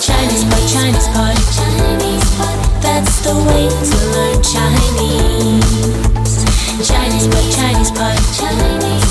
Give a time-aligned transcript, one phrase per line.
[0.00, 2.82] Chinese Pod, Chinese Pod, Chinese Pod.
[2.82, 5.68] That's the way to learn Chinese.
[6.88, 9.07] Chinese Pod, Chinese pot, Chinese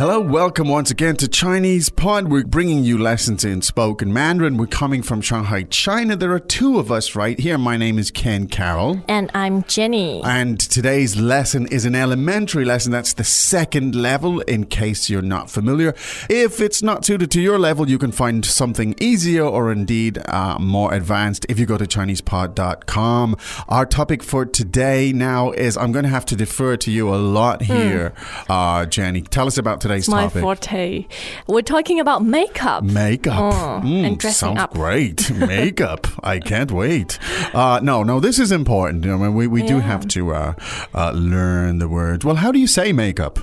[0.00, 2.28] Hello, welcome once again to Chinese Pod.
[2.28, 4.56] We're bringing you lessons in spoken Mandarin.
[4.56, 6.16] We're coming from Shanghai, China.
[6.16, 7.58] There are two of us right here.
[7.58, 9.02] My name is Ken Carroll.
[9.08, 10.22] And I'm Jenny.
[10.24, 12.92] And today's lesson is an elementary lesson.
[12.92, 15.90] That's the second level, in case you're not familiar.
[16.30, 20.58] If it's not suited to your level, you can find something easier or indeed uh,
[20.58, 23.36] more advanced if you go to ChinesePod.com.
[23.68, 27.20] Our topic for today now is I'm going to have to defer to you a
[27.20, 28.14] lot here,
[28.48, 29.20] uh, Jenny.
[29.20, 30.41] Tell us about today's My topic.
[30.41, 31.05] forte.
[31.47, 32.83] We're talking about makeup.
[32.83, 33.37] Makeup.
[33.37, 34.73] Oh, Mm, and dressing sounds up.
[34.73, 35.29] great.
[35.31, 36.07] Makeup.
[36.23, 37.17] I can't wait.
[37.53, 39.05] Uh, no, no, this is important.
[39.05, 39.81] I mean, we, we do Yeah.
[39.81, 40.53] have to uh,
[40.93, 42.23] uh, learn the words.
[42.25, 43.39] Well, how do you say makeup?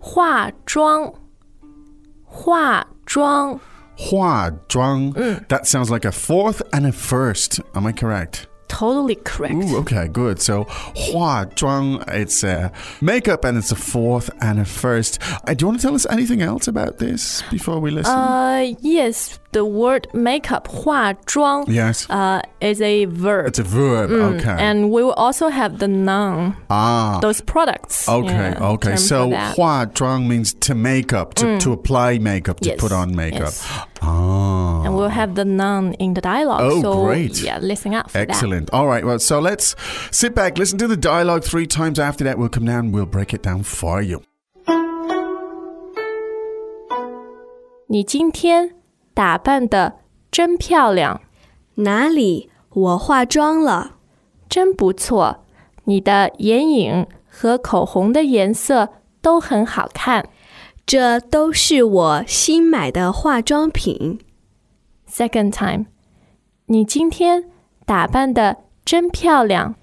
[0.00, 1.12] 化妆，
[2.30, 3.60] 化妆，
[3.98, 5.14] Hua zhuang.
[5.14, 5.48] Mm.
[5.48, 7.60] That sounds like a fourth and a first.
[7.74, 8.46] Am I correct?
[8.71, 9.53] Totally correct.
[9.53, 10.41] Ooh, okay, good.
[10.41, 10.63] So,
[10.95, 15.19] hua zhuang, it's a makeup and it's a fourth and a first.
[15.45, 18.15] Uh, do you want to tell us anything else about this before we listen?
[18.15, 22.06] Uh, yes, the word makeup, 化妆, yes.
[22.10, 23.46] uh, is a verb.
[23.46, 24.10] it's a verb.
[24.10, 24.44] okay.
[24.44, 27.18] Mm, And we will also have the noun, ah.
[27.22, 28.06] those products.
[28.08, 28.90] Okay, yeah, okay.
[28.90, 29.52] term for So that.
[29.52, 29.56] Mm.
[29.56, 33.40] hua zhuang means to make up, to, to apply makeup, to Yes, put on makeup.
[33.52, 33.64] yes.
[34.02, 34.82] Ah.
[34.84, 36.60] and we'll have the noun in the dialogue.
[36.62, 37.40] Oh, so, great.
[37.42, 38.28] Yeah, listen out for that.
[38.28, 38.68] Excellent.
[38.72, 39.04] All right.
[39.04, 39.74] Well, so let's
[40.10, 41.98] sit back, listen to the dialogue three times.
[41.98, 44.22] After that, we'll come down and we'll break it down for you.
[47.88, 48.70] 你今天
[49.13, 49.99] 打扮的
[50.31, 51.21] 真漂亮，
[51.75, 52.49] 哪里？
[52.69, 53.97] 我化妆了。
[54.49, 55.45] 真不错。
[55.85, 58.89] 你的眼影和口红的颜色
[59.21, 60.29] 都很好看。
[60.85, 64.19] 这都是我新买的化妆品。
[65.09, 65.85] Second time，
[66.65, 67.49] 你今天
[67.85, 69.75] 打扮的真漂亮，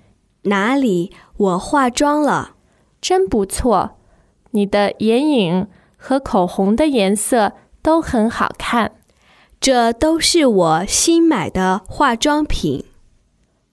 [0.42, 1.12] 哪里？
[1.36, 2.56] 我化妆了。
[3.00, 3.96] 真不错。
[4.50, 7.52] 你的眼影和口红的颜色
[7.82, 8.92] 都很好看。
[9.60, 12.84] 这都是我新买的化妆品。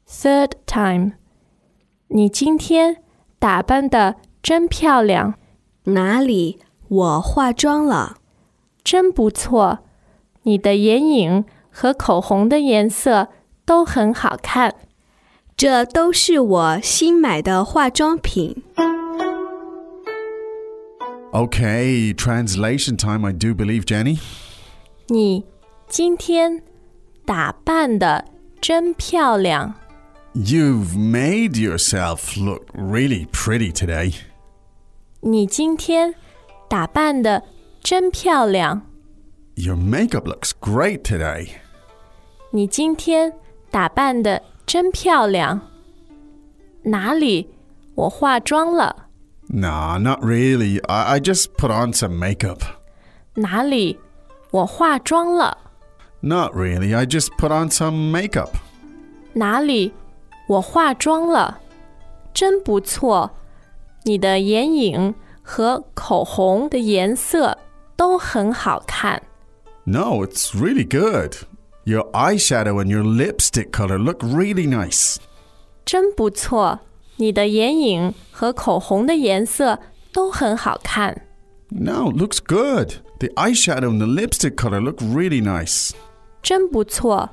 [0.07, 1.11] Third time，
[2.07, 3.03] 你今天
[3.37, 5.35] 打扮的真漂亮，
[5.85, 6.59] 哪里？
[6.87, 8.17] 我化妆了。
[8.83, 9.79] 真不错。
[10.43, 13.29] 你的眼影和口红的颜色
[13.65, 14.75] 都很好看。
[15.57, 18.63] 这都是我新买的化妆品。
[21.31, 24.19] Okay, translation time, I do believe, Jenny.
[25.07, 25.45] 你
[25.88, 26.62] 今天
[27.24, 28.24] 打扮的
[28.60, 29.74] 真漂亮。
[30.34, 34.14] You've made yourself look really pretty today.
[35.20, 36.14] 你今天
[36.68, 37.42] 打扮的
[37.82, 38.82] 真漂亮。
[39.56, 41.48] Your makeup looks great today.
[42.52, 43.32] 你今天
[43.70, 45.60] 打扮的真漂亮。
[46.84, 47.48] 哪里？
[47.94, 49.08] 我化妆了。
[49.48, 50.80] Nah, not really.
[50.86, 52.60] I, I just put on some makeup.
[53.34, 53.98] 哪里？
[54.52, 55.58] 我化妆了。
[56.24, 56.94] Not really.
[56.94, 58.50] I just put on some makeup.
[59.32, 59.92] 哪里？
[60.48, 61.60] 我化妆了。
[62.34, 63.30] 真不错。
[64.04, 67.58] 你的眼影和口红的颜色
[67.96, 69.22] 都很好看。
[69.84, 71.36] No, it's really good.
[71.84, 75.16] Your eyeshadow and your lipstick color look really nice.
[75.84, 76.80] 真不错，
[77.16, 79.78] 你的眼影和口红的颜色
[80.12, 81.26] 都很好看。
[81.70, 82.94] No, it looks good.
[83.18, 85.92] The eyeshadow and the lipstick color look really nice.
[86.44, 87.30] 真不错，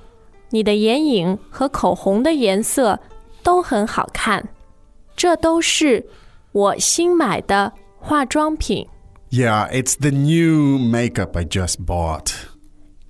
[0.49, 2.99] 你的眼影和口红的颜色
[3.43, 4.47] 都很好看。
[5.15, 6.05] 这都是
[6.51, 8.87] 我新买的化妆品。
[9.29, 12.33] Yeah, it's the new makeup I just bought.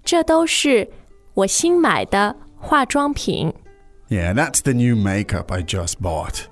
[0.04, 0.90] 这都是
[1.34, 3.54] 我新买的化妆品。
[4.10, 6.46] Yeah, that's the new makeup I just bought.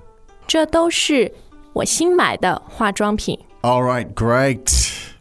[0.46, 1.32] 这都是
[1.72, 3.38] 我新买的化妆品。
[3.62, 4.68] All right, great.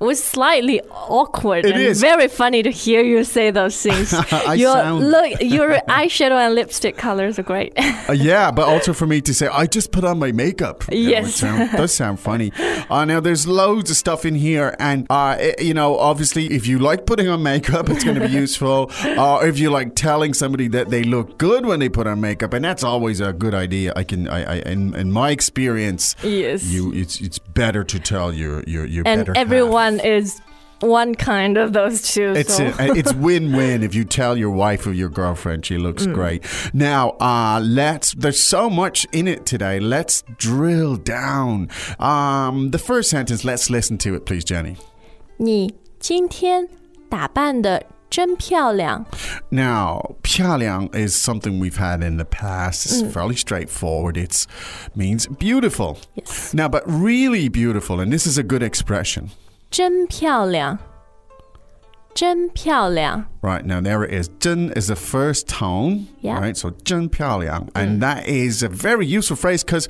[0.01, 2.01] It was slightly awkward It and is.
[2.01, 4.13] very funny to hear you say those things.
[4.57, 7.75] Your sound- look, your eyeshadow and lipstick colors are great.
[8.09, 10.85] Uh, yeah, but also for me to say, I just put on my makeup.
[10.91, 11.35] Yes.
[11.35, 12.51] sound- does sound funny.
[12.89, 14.75] Uh, now, there's loads of stuff in here.
[14.79, 18.27] And, uh, it- you know, obviously, if you like putting on makeup, it's going to
[18.27, 18.91] be useful.
[19.19, 22.55] Or if you like telling somebody that they look good when they put on makeup,
[22.55, 23.93] and that's always a good idea.
[23.97, 26.65] I can, I, I in, in my experience, yes.
[26.65, 29.43] you it's it's better to tell your your your and better half
[29.90, 30.42] everyone is
[30.82, 32.34] one kind of those two.
[32.36, 32.66] It's so.
[32.80, 36.14] a, it's win-win if you tell your wife or your girlfriend she looks Mm.
[36.14, 36.44] great.
[36.74, 38.14] Now, uh, let's.
[38.14, 39.80] There's so much in it today.
[39.80, 41.70] Let's drill down.
[42.00, 43.44] Um, the first sentence.
[43.46, 44.76] Let's listen to it, please, Jenny.
[45.38, 46.68] 你今天
[47.10, 49.06] 打扮的真漂亮。
[49.50, 52.86] Now, 漂亮 is something we've had in the past.
[52.86, 53.12] It's Mm.
[53.12, 54.18] fairly straightforward.
[54.18, 54.46] It
[54.96, 55.98] means beautiful.
[56.16, 56.54] Yes.
[56.54, 59.32] Now, but really beautiful, and this is a good expression.
[59.72, 60.78] 真漂亮，
[62.14, 63.26] 真漂亮。
[63.42, 64.30] Right now, there it is.
[64.40, 66.08] 真 is the first tone.
[66.22, 66.40] Yeah.
[66.40, 66.56] Right.
[66.56, 69.88] So 真漂亮, and that is a very useful phrase because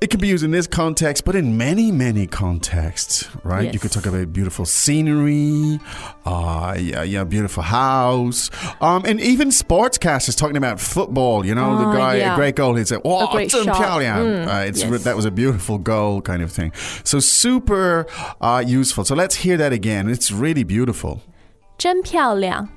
[0.00, 3.28] it can be used in this context, but in many, many contexts.
[3.44, 3.64] Right.
[3.66, 3.82] You Yes.
[3.82, 5.80] could talk about beautiful scenery,
[6.24, 8.50] uh, yeah, yeah, beautiful house,
[8.80, 11.44] um, and even sportscasters talking about football.
[11.46, 12.34] You know, the Oh, guy, yeah.
[12.34, 13.76] a great goal, he'd say, "Oh, great 真 shot.
[13.76, 15.02] 漂亮." Mm, Uh, it's yes.
[15.04, 16.72] that was a beautiful goal, kind of thing.
[17.04, 18.06] So super
[18.40, 19.04] uh, useful.
[19.04, 20.08] So let's hear that again.
[20.08, 21.20] It's really beautiful.
[21.78, 22.68] 真漂亮。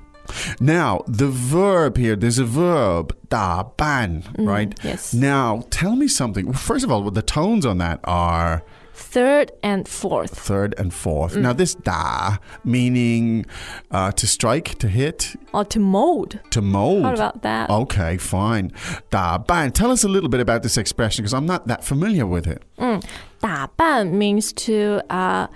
[0.61, 4.75] now, the verb here, there's a verb, da ban, mm, right?
[4.82, 5.15] Yes.
[5.15, 6.53] Now, tell me something.
[6.53, 8.62] First of all, the tones on that are
[8.94, 10.37] third and fourth.
[10.37, 11.35] Third and fourth.
[11.35, 11.43] Mm.
[11.43, 13.47] Now, this da meaning
[13.91, 16.41] uh, to strike, to hit, or to mold.
[16.50, 17.05] To mold.
[17.05, 17.70] How about that?
[17.70, 18.73] Okay, fine.
[19.11, 19.73] Da ban.
[19.73, 22.62] Tell us a little bit about this expression because I'm not that familiar with it.
[22.79, 23.05] Mm.
[23.41, 25.49] Da ban means to uh,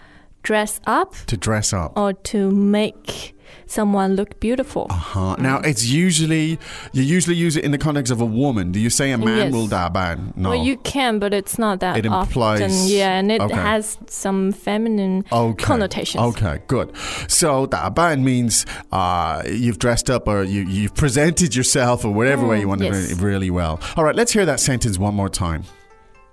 [0.42, 3.34] dress up, to dress up, or to make
[3.65, 4.87] someone look beautiful.
[4.91, 5.35] Huh.
[5.39, 6.59] Now, it's usually,
[6.91, 8.71] you usually use it in the context of a woman.
[8.71, 9.53] Do you say a man Yes.
[9.53, 10.33] will 打扮?
[10.35, 10.49] No.
[10.49, 12.87] Well, you can, but it's not that It implies- often.
[12.87, 13.53] Yeah, and it okay.
[13.55, 15.63] has some feminine okay.
[15.63, 16.21] connotations.
[16.35, 16.91] Okay, good.
[17.27, 22.59] So 打扮 means uh, you've dressed up or you, you've presented yourself or whatever way
[22.59, 23.07] you want to Mm, yes.
[23.09, 23.79] do it really well.
[23.95, 25.63] All right, let's hear that sentence one more time.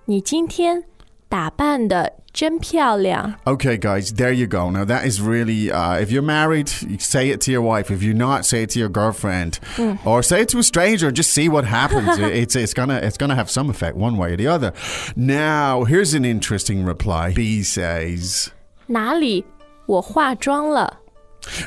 [0.07, 0.83] 你今天
[1.29, 3.35] 打扮的 真漂亮。
[3.45, 4.71] Okay, guys, there you go.
[4.71, 7.91] Now that is really, uh, if you're married, you say it to your wife.
[7.91, 9.99] If you're not, say it to your girlfriend, Mm.
[10.05, 11.09] or say it to a stranger.
[11.09, 12.19] and Just see what happens.
[12.19, 14.73] It- it's it's gonna it's gonna have some effect one way or the other.
[15.17, 17.33] Now here's an interesting reply.
[17.35, 18.51] B says.
[18.89, 19.45] 哪里？
[19.87, 20.99] 我化妆了。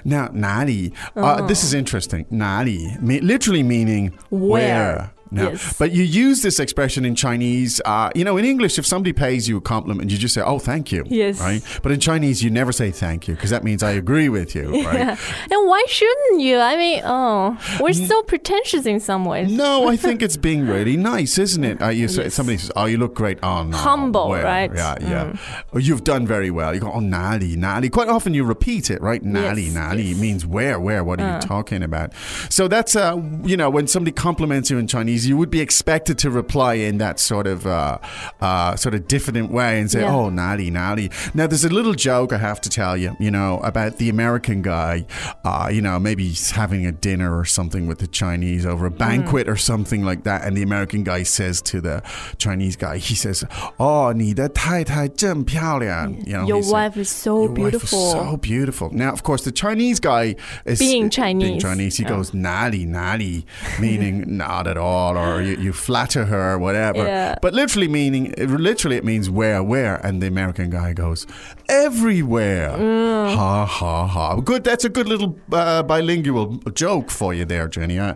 [0.06, 0.94] Now, nari.
[1.16, 2.26] Uh, this is interesting.
[2.30, 4.40] Nari, me- literally meaning where.
[4.60, 5.10] Where.
[5.31, 5.75] Now, Yes.
[5.79, 7.81] But you use this expression in Chinese.
[7.85, 10.59] Uh, you know, in English, if somebody pays you a compliment, you just say, "Oh,
[10.59, 11.41] thank you." Yes.
[11.41, 11.63] Right.
[11.83, 14.69] But in Chinese, you never say "thank you" because that means I agree with you.
[14.89, 15.19] Right.
[15.51, 16.59] And why shouldn't you?
[16.59, 19.51] I mean, oh, we're so pretentious in some ways.
[19.53, 21.83] No, I think it's being really nice, isn't it?
[21.83, 22.35] Uh, you say, Yes.
[22.35, 24.45] Somebody says, "Oh, you look great." Oh, no, Humble, where?
[24.45, 24.71] right?
[24.71, 24.77] Mm.
[24.77, 25.37] Yeah, yeah.
[25.73, 26.75] Or you've done very well.
[26.75, 29.23] You go, "Oh, nali, nali." Quite often you repeat it, right?
[29.23, 30.21] Nali, Yes, nali yes.
[30.21, 31.03] means where, where.
[31.05, 32.13] What are you talking about?
[32.49, 36.18] So that's uh, you know, when somebody compliments you in Chinese, you would be expected
[36.20, 37.98] to reply in that sort of uh,
[38.42, 40.16] uh, sort of diffident way and say, Yeah.
[40.16, 43.60] "Oh, nali, nali." Now, there's a little joke I have to tell you, you know,
[43.64, 45.06] about the American guy.
[45.44, 48.92] Uh, you know, maybe he's having a dinner or something with the Chinese over a
[48.92, 52.02] banquet or something like that, and the American guy says to the
[52.38, 53.44] Chinese guy, he says,
[53.80, 58.12] "Oh, 你的太太真漂亮." You know, Your he said, wife is so your wife is beautiful.
[58.12, 58.90] so beautiful.
[58.94, 61.62] Now, of course, the Chinese guy is Being Being Chinese.
[61.62, 62.10] Chinese, he Yeah.
[62.16, 63.44] goes nali nali,
[63.80, 66.99] meaning not at all, or you, you flatter her, or whatever.
[67.05, 67.37] Yeah.
[67.41, 71.27] But literally meaning, literally it means where, where, and the American guy goes
[71.69, 72.71] everywhere.
[72.71, 73.35] Mm.
[73.35, 74.37] Ha ha ha.
[74.41, 74.65] Good.
[74.65, 77.99] That's a good little uh, bilingual joke for you there, Jenny.
[77.99, 78.15] Uh,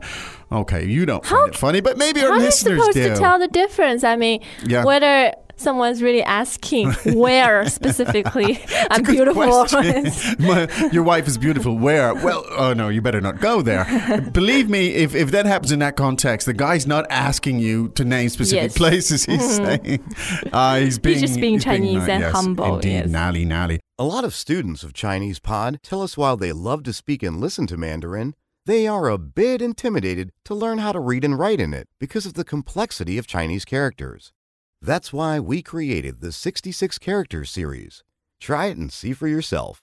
[0.50, 3.08] okay, you don't find it funny, but maybe our How are you supposed do.
[3.08, 4.04] to tell the difference?
[4.04, 4.84] I mean, Yeah.
[4.84, 9.42] whether someone's really asking where specifically I'm beautiful.
[9.44, 10.10] question.
[10.46, 11.76] My- your wife is beautiful.
[11.78, 12.14] Where?
[12.14, 13.84] Well, oh no, you better not go there.
[14.32, 18.04] Believe me, if, if that happens in that context, the guy's not asking you to
[18.04, 18.76] name specific Yes.
[18.76, 19.24] places.
[19.24, 20.02] He's saying
[20.52, 23.08] uh, he's being just being he's Chinese and yes, humble, Indeed, yes.
[23.08, 23.80] nally nally.
[23.98, 27.40] A lot of students of Chinese Pod tell us while they love to speak and
[27.40, 28.34] listen to Mandarin,
[28.66, 32.26] they are a bit intimidated to learn how to read and write in it because
[32.26, 34.32] of the complexity of Chinese characters.
[34.81, 38.03] That's why we created the 66 Characters series.
[38.39, 39.81] Try it and see for yourself.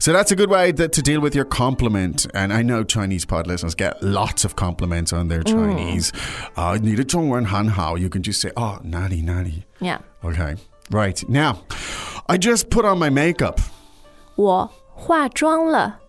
[0.00, 2.26] So that's a good way that, to deal with your compliment.
[2.34, 6.12] And I know Chinese pod listeners get lots of compliments on their Chinese.
[6.56, 7.96] Uh, 你的中文很好.
[7.96, 9.62] You can just say, oh, nali nali.
[9.80, 9.98] yeah.
[10.24, 10.56] Okay,
[10.90, 11.22] right.
[11.28, 11.58] Now,
[12.26, 13.60] I just put on my makeup.
[14.34, 16.00] 我化妆了。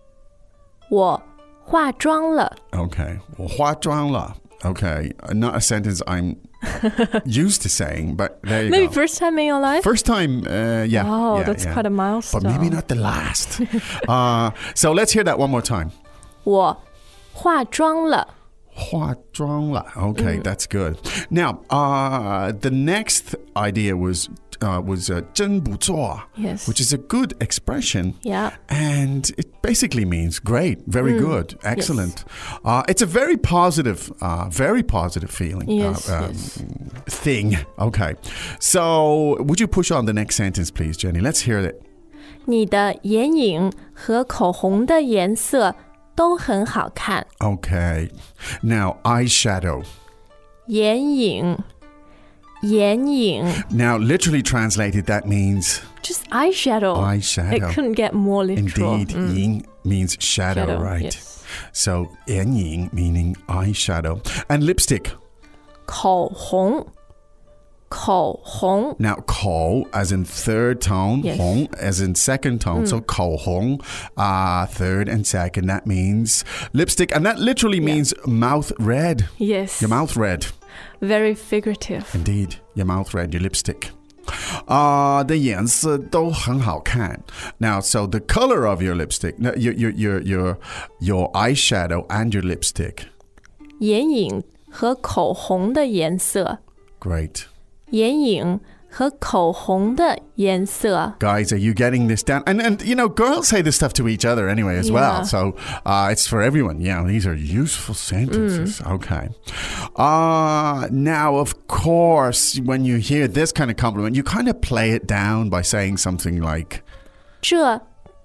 [0.90, 1.22] 我
[1.64, 2.56] 化妆了。
[2.72, 3.18] Okay.
[3.36, 4.36] 我化妆了.
[4.64, 5.12] Okay.
[5.22, 6.36] Uh, Not a sentence I'm
[7.24, 8.92] used to saying, but there you Maybe go.
[8.92, 9.84] first time in your life?
[9.84, 11.04] First time, uh, yeah.
[11.06, 11.72] Oh, yeah, that's yeah.
[11.72, 12.42] quite a milestone.
[12.42, 13.60] But maybe not the last.
[14.08, 15.92] uh, so let's hear that one more time.
[16.44, 16.76] 我
[17.32, 18.26] 化妆了。
[18.74, 19.86] 化妆了.
[19.96, 20.42] Okay, Mm.
[20.42, 20.96] that's good.
[21.30, 24.28] Now, uh, the next idea was
[24.62, 26.66] uh, was uh, 真不错, Yes.
[26.68, 28.14] which is a good expression.
[28.22, 28.52] Yeah.
[28.68, 32.24] And it basically means great, very good, excellent.
[32.64, 35.68] Uh, it's a very positive, uh, very positive feeling.
[35.70, 36.62] Yes, uh, um, yes.
[37.06, 37.56] Thing.
[37.78, 38.14] Okay.
[38.58, 41.20] So, would you push on the next sentence, please, Jenny?
[41.20, 41.82] Let's hear it.
[42.46, 45.74] 你的眼影和口红的颜色
[46.16, 47.26] 都很好看。
[47.40, 48.10] Okay.
[48.62, 49.84] Now, eyeshadow.
[50.68, 51.58] 眼影，
[52.62, 56.96] 眼影 Now, literally translated, that means ，just eyeshadow.
[56.96, 57.52] eyeshadow.
[57.52, 58.94] It couldn't get more literal.
[58.94, 61.02] Indeed, ying means shadow, Shadow, right?
[61.04, 61.44] yes.
[61.72, 64.20] So, 眼影 meaning eyeshadow.
[64.48, 65.12] And lipstick.
[65.86, 66.86] 口红，
[67.88, 71.38] 口红 Now, 口 as in third tone, Yes.
[71.38, 72.86] 红 as in second tone.
[72.86, 73.80] So, 口红,
[74.16, 75.66] uh, third and second.
[75.68, 77.14] That means lipstick.
[77.14, 79.28] And that literally means mouth red.
[79.38, 79.80] Yes.
[79.80, 80.46] Your mouth red.
[81.00, 82.04] Very figurative.
[82.14, 83.90] Indeed, your mouth red, your lipstick.
[84.66, 87.22] Uh, 的颜色都很好看.
[87.58, 90.58] Now, so the color of your lipstick, no, your, your, your, your,
[91.00, 93.06] your eyeshadow and your lipstick.
[93.80, 96.58] 眼影和口红的颜色，
[97.00, 97.44] Great.
[97.90, 98.60] 眼影
[98.92, 101.14] 和口红的颜色。
[101.20, 102.42] Guys, are you getting this down?
[102.46, 105.18] And, and you know, girls say this stuff to each other anyway as well.
[105.18, 105.22] Yeah.
[105.24, 106.80] So uh, it's for everyone.
[106.80, 108.80] Yeah, these are useful sentences.
[108.80, 109.28] Okay.
[109.94, 114.92] Uh, now, of course, when you hear this kind of compliment, you kind of play
[114.92, 116.82] it down by saying something like,
[117.40, 117.80] 这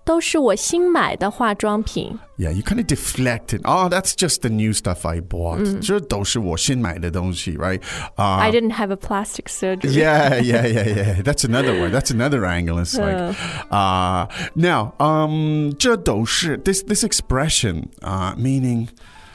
[0.08, 2.18] 都是我新买的化妆品。
[2.38, 3.62] Yeah, you kind of deflect it.
[3.64, 5.80] Oh, that's just the new stuff I bought.
[5.82, 7.80] 这都是我新买的东西, right?
[8.18, 9.92] Uh, I didn't have a plastic surgery.
[9.94, 11.22] yeah, yeah, yeah, yeah.
[11.22, 11.92] That's another one.
[11.92, 12.80] That's another angle.
[12.80, 13.36] It's like,
[13.72, 18.90] uh, now, um, 这都是 this this expression, uh, meaning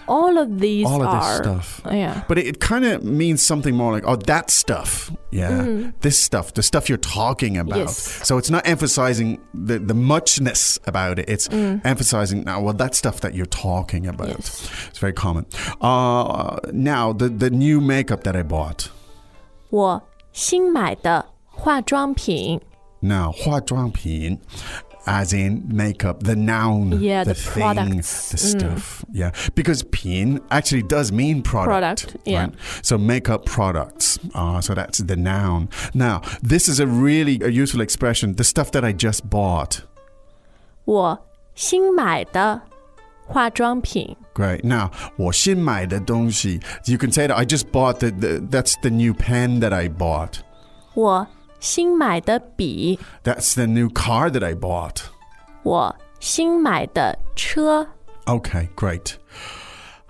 [0.09, 1.43] All of these all of this are.
[1.43, 1.83] stuff.
[1.85, 2.25] Yeah.
[2.29, 5.13] But it, it kind of means something more like, oh, that stuff.
[5.31, 5.91] Yeah.
[6.01, 7.77] This stuff, the stuff you're talking about.
[7.77, 8.27] Yes.
[8.27, 11.29] So it's not emphasizing the, the muchness about it.
[11.29, 14.29] It's emphasizing, now, well, that stuff that you're talking about.
[14.29, 14.71] Yes.
[14.89, 15.45] It's very common.
[15.83, 18.89] Uh, now, the, the new makeup that I bought.
[19.69, 20.03] 我
[20.33, 22.59] 新买的化妆品。
[23.01, 24.41] Now, 化妆品
[25.07, 28.31] as in makeup, the noun, Yeah, the, the thing, products.
[28.31, 28.61] the Mm.
[28.61, 29.05] stuff.
[29.13, 32.05] Yeah, because pin actually does mean product.
[32.07, 32.41] Product, yeah.
[32.45, 32.55] right?
[32.83, 34.19] So makeup products.
[34.35, 35.69] Uh, so that's the noun.
[35.95, 38.35] Now, this is a really a useful expression.
[38.35, 39.81] The stuff that I just bought.
[40.85, 41.19] 我
[41.55, 42.61] 新买的
[43.27, 44.17] 化妆品。
[44.35, 44.63] Great.
[44.65, 46.61] Now, 我新买的东西.
[46.87, 49.89] You can say that I just bought the, the that's the new pen that I
[49.89, 50.41] bought.
[50.95, 51.27] 我
[51.63, 52.99] 新买的笔。
[53.25, 55.03] That's the new car that I bought.
[55.63, 57.87] 我新买的车。
[58.27, 59.17] Okay, great.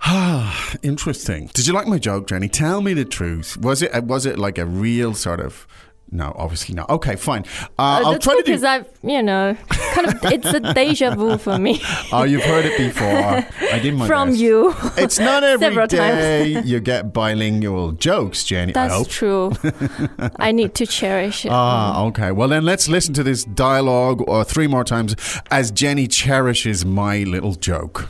[0.01, 1.49] Ah, interesting.
[1.53, 2.47] Did you like my joke, Jenny?
[2.47, 3.57] Tell me the truth.
[3.61, 5.67] Was it was it like a real sort of?
[6.11, 6.89] No, obviously not.
[6.89, 7.43] Okay, fine.
[7.77, 8.45] Uh, I'll that's try to do.
[8.45, 9.55] because I've, you know,
[9.93, 11.79] kind of, it's a deja vu for me
[12.11, 13.45] Oh, you've heard it before.
[13.71, 14.39] I did my from best.
[14.41, 14.73] you.
[14.97, 16.17] It's not every Several times.
[16.17, 18.71] day you get bilingual jokes, Jenny.
[18.75, 19.07] I That's hope.
[19.09, 19.51] true.
[20.37, 21.51] I need to cherish it.
[21.51, 22.31] Ah, okay.
[22.31, 25.15] Well, then let's listen to this dialogue or three more times
[25.51, 28.09] as Jenny cherishes my little joke.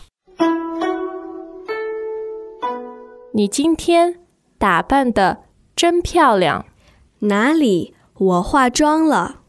[3.33, 4.15] 你今天
[4.57, 5.39] 打扮的
[5.75, 6.65] 真漂亮，
[7.24, 7.94] 哪里？
[8.14, 9.40] 我化妆了。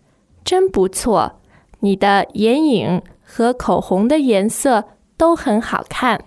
[0.44, 1.40] 真不错。
[1.80, 4.86] 你的眼影和口红的颜色
[5.18, 6.26] 都很好看。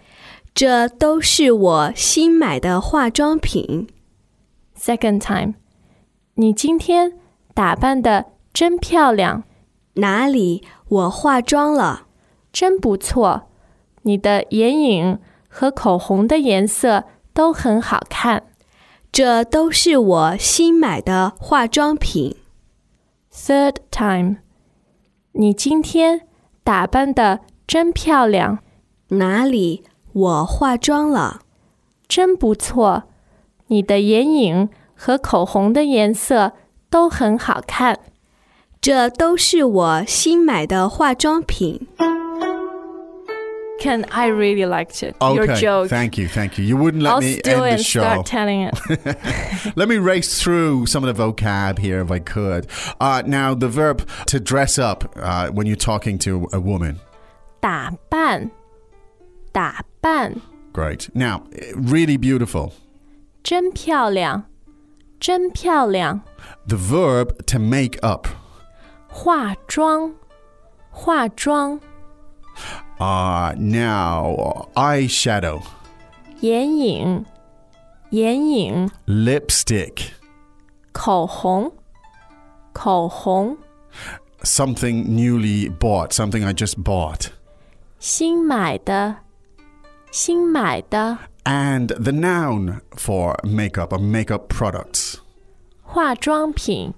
[0.54, 3.86] 这都是我新买的化妆品。
[4.76, 5.54] Second time，
[6.34, 7.18] 你今天
[7.54, 9.44] 打扮的真漂亮，
[9.94, 10.64] 哪里？
[10.88, 12.06] 我化妆了。
[12.52, 13.48] 真不错。
[14.02, 18.47] 你的眼影和口红的颜色都很好看。
[19.10, 22.36] 这都是我新买的化妆品。
[23.32, 24.36] Third time，
[25.32, 26.28] 你今天
[26.62, 28.58] 打扮的真漂亮，
[29.08, 29.84] 哪里？
[30.12, 31.40] 我化妆了。
[32.06, 33.04] 真不错。
[33.68, 36.54] 你的眼影和口红的颜色
[36.88, 38.00] 都很好看。
[38.80, 41.86] 这都是我新买的化妆品。
[43.79, 45.15] Ken, I really liked it.
[45.19, 45.35] Okay.
[45.35, 45.89] Your joke.
[45.89, 46.63] Thank you, thank you.
[46.63, 48.01] You wouldn't let I'll me steal end it the and show.
[48.01, 49.75] start telling it.
[49.75, 52.67] Let me race through some of the vocab here if I could.
[53.01, 56.99] Uh, now, the verb to dress up uh, when you're talking to a woman.
[57.61, 58.51] 打扮，
[59.51, 61.09] 打扮， Great.
[61.13, 61.43] Now,
[61.75, 62.73] really beautiful.
[63.43, 64.45] 真漂亮，
[65.19, 66.21] 真漂亮。
[66.67, 68.27] The verb to make up.
[69.09, 70.13] 化妆，
[70.91, 71.79] 化妆，
[72.99, 75.61] Uh, now, eyeshadow,
[76.41, 77.25] 眼影，
[78.11, 80.11] 眼影， lipstick,
[80.93, 81.71] 口红，
[82.71, 83.57] 口红，
[84.43, 87.27] something newly bought, something I just bought.
[87.99, 89.17] 新买的，
[90.11, 95.17] 新买的 And the noun for makeup or makeup products.
[95.81, 96.93] 化妆品，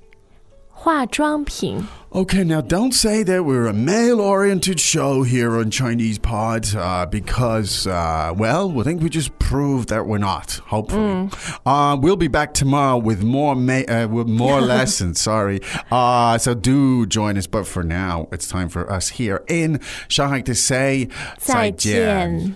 [0.79, 1.87] 化妆品。
[2.11, 7.05] Okay, now don't say that we're a male oriented show here on Chinese Pod uh,
[7.05, 11.29] because, uh, well, we think we just proved that we're not, hopefully.
[11.65, 15.59] Uh, we'll be back tomorrow with more ma- uh, with more lessons, sorry.
[15.91, 20.39] Uh, so do join us, but for now, it's time for us here in Shanghai
[20.41, 22.55] to say 再见。